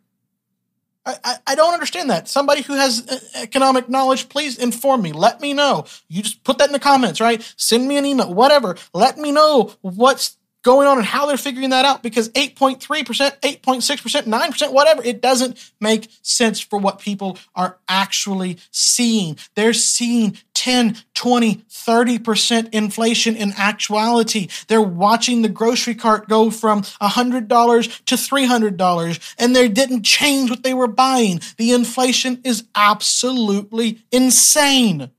[1.04, 2.28] I, I, don't understand that.
[2.28, 5.12] Somebody who has uh, economic knowledge, please inform me.
[5.12, 5.84] Let me know.
[6.08, 7.42] You just put that in the comments, right?
[7.58, 8.76] Send me an email, whatever.
[8.94, 14.22] Let me know what's going on and how they're figuring that out because 8.3%, 8.6%,
[14.22, 19.38] 9%, whatever, it doesn't make sense for what people are actually seeing.
[19.54, 24.48] They're seeing 10, 20, 30% inflation in actuality.
[24.66, 30.64] They're watching the grocery cart go from $100 to $300 and they didn't change what
[30.64, 31.40] they were buying.
[31.58, 35.12] The inflation is absolutely insane.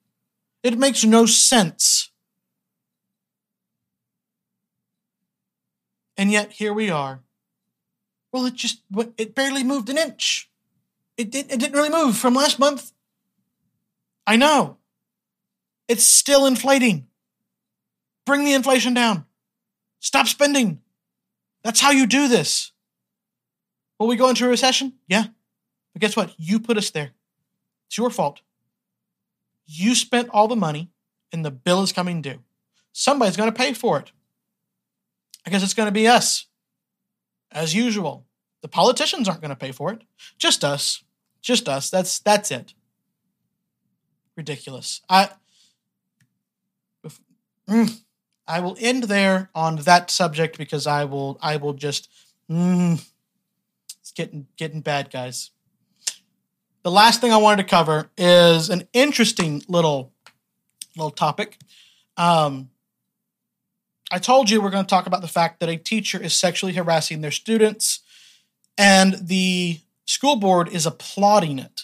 [0.61, 2.11] It makes no sense.
[6.17, 7.21] And yet here we are.
[8.33, 8.81] Well, it just
[9.17, 10.49] it barely moved an inch.
[11.15, 12.91] It, didn't—it didn't really move from last month.
[14.27, 14.78] I know.
[15.89, 17.07] It's still inflating.
[18.25, 19.25] Bring the inflation down.
[19.99, 20.79] Stop spending.
[21.63, 22.71] That's how you do this.
[23.99, 24.93] Will we go into a recession?
[25.07, 25.25] Yeah.
[25.93, 26.33] But guess what?
[26.37, 27.11] You put us there.
[27.87, 28.41] It's your fault.
[29.65, 30.91] You spent all the money
[31.33, 32.39] and the bill is coming due.
[32.93, 34.11] Somebody's going to pay for it.
[35.45, 36.45] I guess it's going to be us.
[37.51, 38.25] As usual.
[38.61, 40.03] The politicians aren't going to pay for it.
[40.37, 41.03] Just us.
[41.41, 41.89] Just us.
[41.89, 42.73] That's that's it.
[44.35, 45.01] Ridiculous.
[45.09, 45.29] I
[47.69, 48.01] Mm,
[48.47, 52.09] I will end there on that subject because I will I will just
[52.49, 53.01] mm,
[54.01, 55.51] it's getting getting bad, guys.
[56.83, 60.11] The last thing I wanted to cover is an interesting little
[60.95, 61.57] little topic.
[62.17, 62.71] Um,
[64.11, 66.73] I told you we're going to talk about the fact that a teacher is sexually
[66.73, 67.99] harassing their students,
[68.77, 71.83] and the school board is applauding it.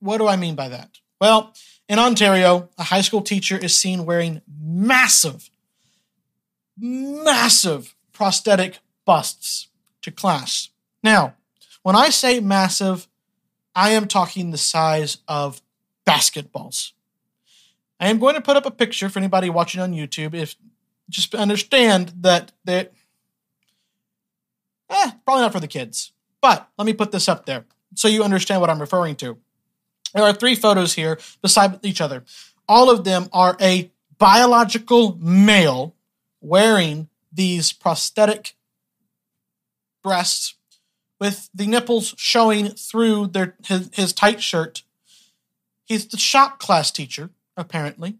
[0.00, 0.98] What do I mean by that?
[1.20, 1.52] Well,
[1.88, 5.50] in Ontario, a high school teacher is seen wearing massive,
[6.76, 9.68] massive prosthetic busts
[10.02, 10.68] to class.
[11.02, 11.34] Now,
[11.82, 13.08] when I say massive,
[13.74, 15.62] I am talking the size of
[16.06, 16.92] basketballs.
[18.00, 20.34] I am going to put up a picture for anybody watching on YouTube.
[20.34, 20.56] If
[21.08, 22.92] just understand that that
[24.90, 26.12] eh, probably not for the kids.
[26.40, 27.64] But let me put this up there
[27.94, 29.38] so you understand what I'm referring to.
[30.14, 32.24] There are three photos here beside each other.
[32.68, 35.94] All of them are a biological male
[36.40, 38.54] wearing these prosthetic
[40.02, 40.54] breasts
[41.20, 44.82] with the nipples showing through their his, his tight shirt.
[45.84, 48.16] He's the shop class teacher, apparently.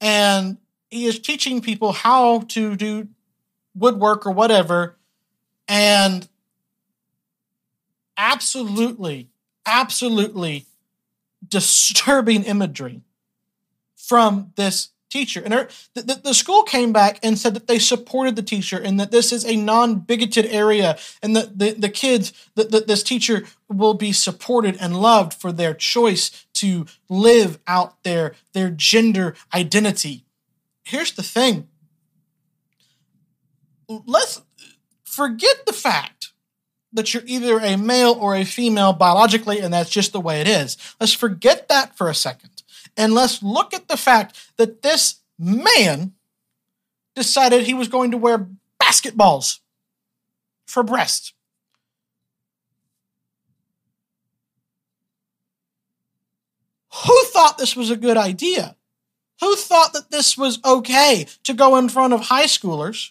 [0.00, 0.58] And
[0.90, 3.08] he is teaching people how to do
[3.74, 4.96] woodwork or whatever.
[5.68, 6.28] And
[8.16, 9.30] absolutely,
[9.64, 10.66] absolutely
[11.48, 13.02] disturbing imagery
[13.96, 15.40] from this teacher.
[15.44, 18.78] And er, the, the, the, school came back and said that they supported the teacher
[18.78, 22.86] and that this is a non bigoted area and that the, the kids, that, that
[22.86, 28.70] this teacher will be supported and loved for their choice to live out their, their
[28.70, 30.24] gender identity.
[30.84, 31.68] Here's the thing
[33.88, 34.42] let's
[35.04, 36.32] forget the fact
[36.96, 40.48] that you're either a male or a female biologically, and that's just the way it
[40.48, 40.76] is.
[41.00, 42.50] Let's forget that for a second.
[42.96, 46.14] And let's look at the fact that this man
[47.14, 48.48] decided he was going to wear
[48.82, 49.60] basketballs
[50.66, 51.32] for breasts.
[57.04, 58.76] Who thought this was a good idea?
[59.40, 63.10] Who thought that this was okay to go in front of high schoolers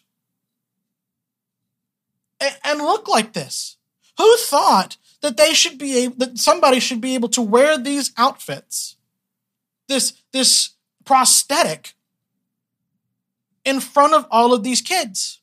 [2.39, 3.74] and look like this?
[4.17, 8.11] Who thought that they should be able, that somebody should be able to wear these
[8.17, 8.95] outfits,
[9.87, 10.71] this this
[11.03, 11.93] prosthetic,
[13.63, 15.41] in front of all of these kids?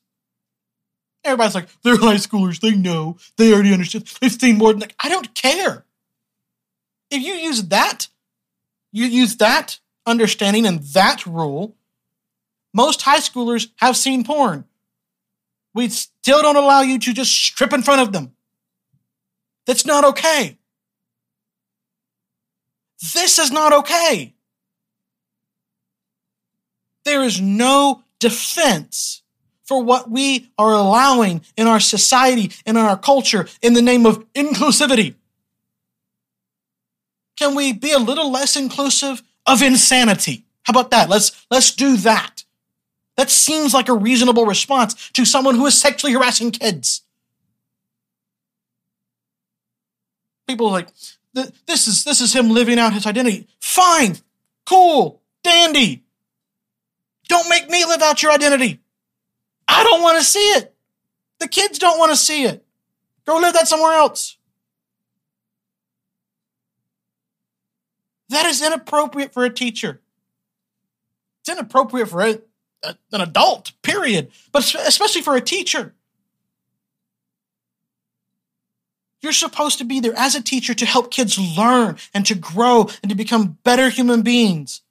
[1.25, 2.59] Everybody's like, they're high schoolers.
[2.59, 3.17] They know.
[3.37, 4.05] They already understand.
[4.19, 4.95] They've seen more than like.
[4.99, 5.85] I don't care.
[7.09, 8.07] If you use that,
[8.91, 11.75] you use that understanding and that rule.
[12.73, 14.65] Most high schoolers have seen porn.
[15.73, 18.35] We still don't allow you to just strip in front of them.
[19.65, 20.57] That's not okay.
[23.13, 24.33] This is not okay.
[27.05, 29.23] There is no defense
[29.63, 34.05] for what we are allowing in our society and in our culture in the name
[34.05, 35.15] of inclusivity.
[37.37, 40.45] Can we be a little less inclusive of insanity?
[40.63, 41.09] How about that?
[41.09, 42.43] Let's let's do that.
[43.17, 47.01] That seems like a reasonable response to someone who is sexually harassing kids.
[50.47, 50.89] People like
[51.33, 53.47] this is this is him living out his identity.
[53.59, 54.17] Fine,
[54.65, 56.03] cool, dandy.
[57.27, 58.81] Don't make me live out your identity.
[59.67, 60.75] I don't want to see it.
[61.39, 62.65] The kids don't want to see it.
[63.25, 64.37] Go live that somewhere else.
[68.29, 70.01] That is inappropriate for a teacher.
[71.41, 72.41] It's inappropriate for a,
[72.83, 75.93] a, an adult, period, but especially for a teacher.
[79.23, 82.89] You're supposed to be there as a teacher to help kids learn and to grow
[83.01, 84.81] and to become better human beings.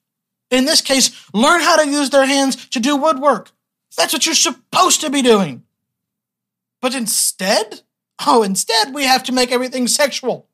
[0.50, 3.50] In this case, learn how to use their hands to do woodwork.
[3.94, 5.64] That's what you're supposed to be doing.
[6.80, 7.82] But instead,
[8.26, 10.48] oh, instead, we have to make everything sexual.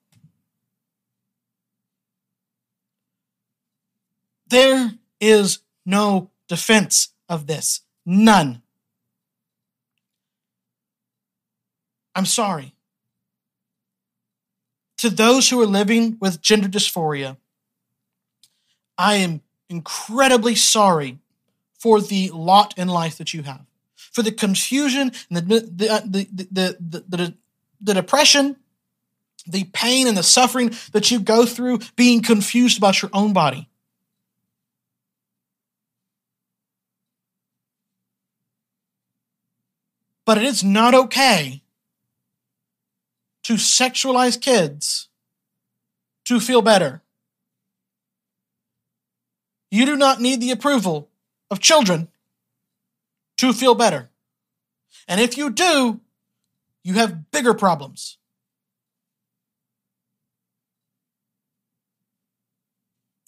[4.48, 7.82] There is no defense of this.
[8.04, 8.62] None.
[12.16, 12.74] I'm sorry.
[14.98, 17.36] To those who are living with gender dysphoria,
[18.96, 21.18] I am incredibly sorry
[21.78, 26.00] for the lot in life that you have, for the confusion and the, the, uh,
[26.04, 27.34] the, the, the, the,
[27.80, 28.56] the depression,
[29.46, 33.68] the pain and the suffering that you go through being confused about your own body.
[40.24, 41.62] But it is not okay
[43.48, 45.08] to sexualize kids
[46.26, 47.00] to feel better.
[49.70, 51.08] You do not need the approval
[51.50, 52.08] of children
[53.38, 54.10] to feel better.
[55.08, 56.00] And if you do,
[56.84, 58.18] you have bigger problems.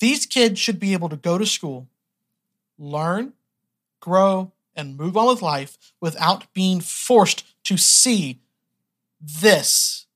[0.00, 1.88] These kids should be able to go to school,
[2.78, 3.32] learn,
[4.00, 8.40] grow, and move on with life without being forced to see
[9.18, 10.06] this,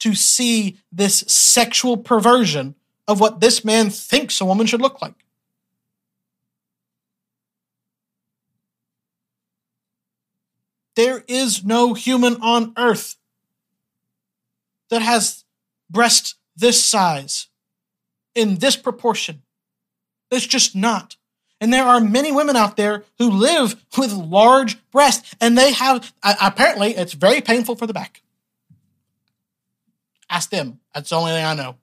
[0.00, 2.74] to see this sexual perversion
[3.06, 5.14] of what this man thinks a woman should look like.
[10.96, 13.16] There is no human on earth
[14.90, 15.44] that has
[15.88, 17.48] breast this size
[18.34, 19.42] in this proportion.
[20.30, 21.16] It's just not.
[21.60, 26.12] And there are many women out there who live with large breasts, and they have,
[26.22, 28.22] apparently, it's very painful for the back.
[30.30, 30.78] Ask them.
[30.94, 31.76] That's the only thing I know.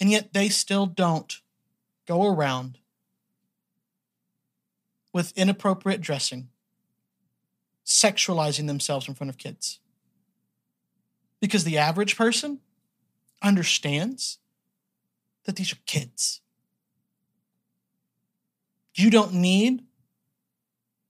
[0.00, 1.40] And yet they still don't
[2.08, 2.78] go around
[5.12, 6.48] with inappropriate dressing,
[7.84, 9.78] sexualizing themselves in front of kids.
[11.38, 12.60] Because the average person
[13.42, 14.38] understands
[15.44, 16.40] that these are kids.
[18.94, 19.84] You don't need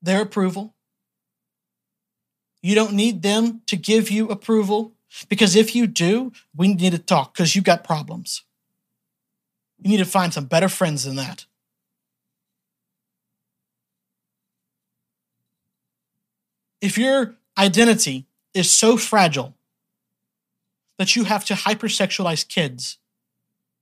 [0.00, 0.74] their approval.
[2.62, 4.92] You don't need them to give you approval
[5.28, 8.44] because if you do, we need to talk because you've got problems.
[9.80, 11.44] You need to find some better friends than that.
[16.80, 19.54] If your identity is so fragile
[20.98, 22.98] that you have to hypersexualize kids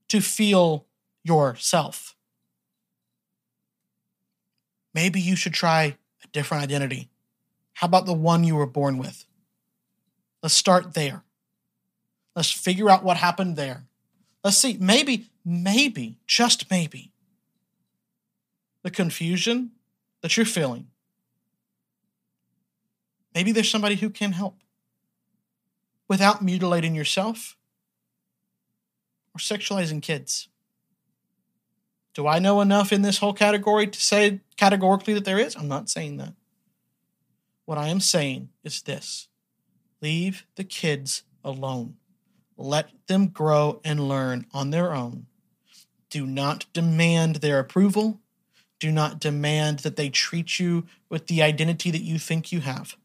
[0.09, 0.87] to feel
[1.22, 2.16] yourself.
[4.95, 7.10] Maybe you should try a different identity.
[7.81, 9.24] How about the one you were born with?
[10.43, 11.24] Let's start there.
[12.37, 13.87] Let's figure out what happened there.
[14.45, 17.11] Let's see, maybe, maybe, just maybe,
[18.83, 19.70] the confusion
[20.20, 20.89] that you're feeling,
[23.35, 24.59] maybe there's somebody who can help
[26.07, 27.57] without mutilating yourself
[29.35, 30.49] or sexualizing kids.
[32.12, 35.57] Do I know enough in this whole category to say categorically that there is?
[35.57, 36.35] I'm not saying that.
[37.65, 39.29] What I am saying is this
[40.01, 41.97] leave the kids alone.
[42.57, 45.27] Let them grow and learn on their own.
[46.11, 48.21] Do not demand their approval.
[48.79, 52.97] Do not demand that they treat you with the identity that you think you have.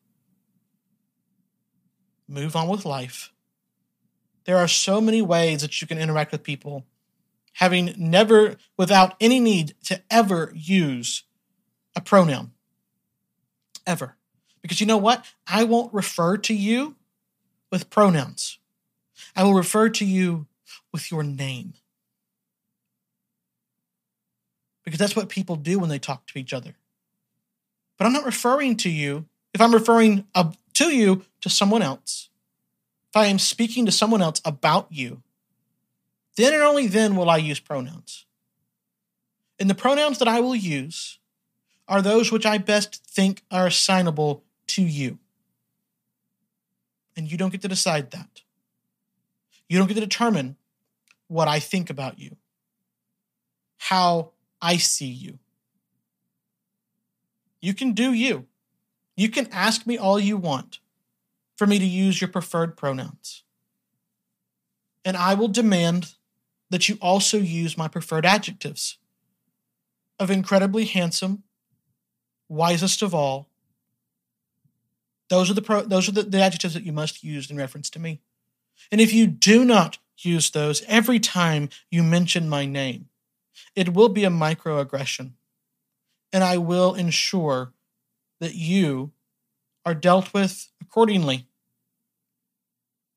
[2.27, 3.31] Move on with life.
[4.45, 6.85] There are so many ways that you can interact with people,
[7.53, 11.23] having never, without any need to ever use
[11.95, 12.51] a pronoun.
[13.85, 14.15] Ever.
[14.65, 15.23] Because you know what?
[15.45, 16.95] I won't refer to you
[17.71, 18.57] with pronouns.
[19.35, 20.47] I will refer to you
[20.91, 21.75] with your name.
[24.83, 26.73] Because that's what people do when they talk to each other.
[27.99, 30.25] But I'm not referring to you if I'm referring
[30.73, 32.31] to you to someone else.
[33.11, 35.21] If I am speaking to someone else about you,
[36.37, 38.25] then and only then will I use pronouns.
[39.59, 41.19] And the pronouns that I will use
[41.87, 45.19] are those which I best think are assignable to you.
[47.15, 48.41] And you don't get to decide that.
[49.69, 50.57] You don't get to determine
[51.27, 52.35] what I think about you,
[53.77, 55.39] how I see you.
[57.61, 58.45] You can do you.
[59.15, 60.79] You can ask me all you want
[61.55, 63.43] for me to use your preferred pronouns.
[65.03, 66.15] And I will demand
[66.69, 68.97] that you also use my preferred adjectives
[70.19, 71.43] of incredibly handsome,
[72.49, 73.49] wisest of all.
[75.29, 77.89] Those are the pro- those are the, the adjectives that you must use in reference
[77.91, 78.21] to me.
[78.91, 83.09] And if you do not use those every time you mention my name,
[83.75, 85.31] it will be a microaggression.
[86.31, 87.73] And I will ensure
[88.39, 89.11] that you
[89.85, 91.47] are dealt with accordingly,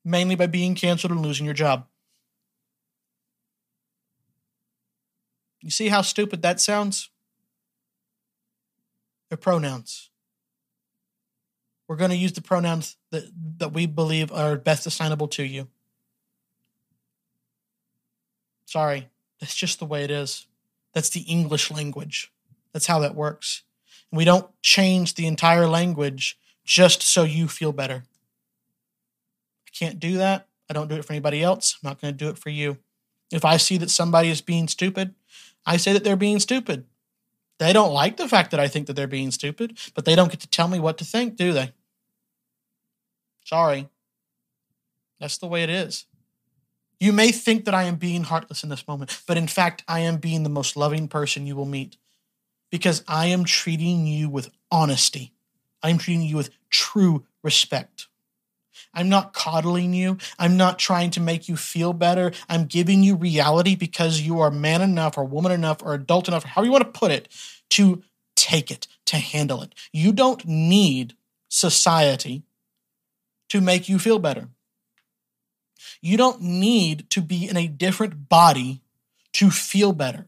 [0.05, 1.87] mainly by being canceled and losing your job.
[5.61, 7.09] You see how stupid that sounds?
[9.29, 10.08] They're pronouns.
[11.89, 13.23] We're going to use the pronouns that,
[13.57, 15.67] that we believe are best assignable to you.
[18.65, 19.09] Sorry,
[19.39, 20.45] that's just the way it is.
[20.93, 22.31] That's the English language.
[22.73, 23.63] That's how that works.
[24.11, 28.03] we don't change the entire language just so you feel better.
[29.67, 30.47] I can't do that.
[30.69, 31.79] I don't do it for anybody else.
[31.81, 32.77] I'm not going to do it for you.
[33.31, 35.15] If I see that somebody is being stupid,
[35.65, 36.85] I say that they're being stupid.
[37.57, 40.29] They don't like the fact that I think that they're being stupid, but they don't
[40.29, 41.73] get to tell me what to think, do they?
[43.49, 43.89] Sorry.
[45.19, 46.05] That's the way it is.
[46.99, 50.01] You may think that I am being heartless in this moment, but in fact, I
[50.01, 51.97] am being the most loving person you will meet
[52.69, 55.33] because I am treating you with honesty.
[55.81, 58.07] I'm treating you with true respect.
[58.93, 60.19] I'm not coddling you.
[60.37, 62.31] I'm not trying to make you feel better.
[62.49, 66.43] I'm giving you reality because you are man enough or woman enough or adult enough,
[66.43, 67.29] however you want to put it,
[67.71, 68.03] to
[68.35, 69.73] take it, to handle it.
[69.91, 71.15] You don't need
[71.47, 72.43] society
[73.49, 74.49] to make you feel better.
[76.01, 78.81] You don't need to be in a different body
[79.33, 80.27] to feel better.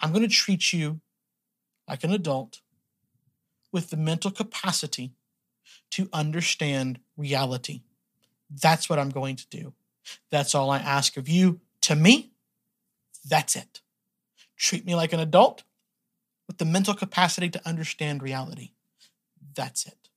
[0.00, 1.00] I'm going to treat you
[1.86, 2.60] like an adult
[3.72, 5.12] with the mental capacity
[5.90, 7.82] to understand reality.
[8.50, 9.74] That's what I'm going to do.
[10.30, 11.60] That's all I ask of you.
[11.82, 12.32] To me,
[13.28, 13.80] that's it.
[14.56, 15.62] Treat me like an adult
[16.46, 18.72] with the mental capacity to understand reality.
[19.54, 20.08] That's it.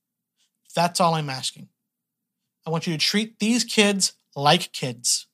[0.74, 1.68] That's all I'm asking.
[2.66, 5.26] I want you to treat these kids like kids.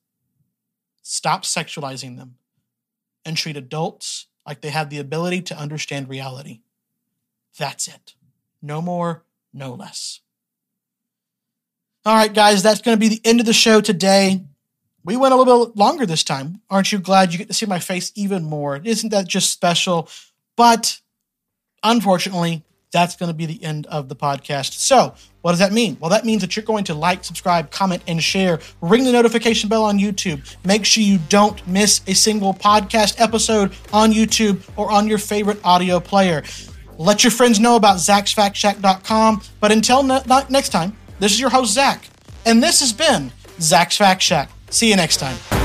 [1.02, 2.36] Stop sexualizing them
[3.24, 6.60] and treat adults like they have the ability to understand reality.
[7.58, 8.14] That's it.
[8.62, 10.20] No more, no less.
[12.04, 14.42] All right, guys, that's going to be the end of the show today.
[15.04, 16.60] We went a little bit longer this time.
[16.70, 18.80] Aren't you glad you get to see my face even more?
[18.82, 20.08] Isn't that just special?
[20.56, 21.00] But
[21.82, 24.72] unfortunately, that's going to be the end of the podcast.
[24.72, 25.96] So, what does that mean?
[26.00, 28.60] Well, that means that you're going to like, subscribe, comment, and share.
[28.80, 30.56] Ring the notification bell on YouTube.
[30.64, 35.58] Make sure you don't miss a single podcast episode on YouTube or on your favorite
[35.64, 36.42] audio player.
[36.98, 39.42] Let your friends know about zachsfactshack.com.
[39.60, 42.04] But until ne- next time, this is your host, Zach.
[42.44, 44.50] And this has been Zach's Fact Shack.
[44.70, 45.59] See you next time.